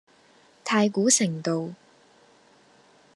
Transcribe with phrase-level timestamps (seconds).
[0.63, 1.75] 太古城道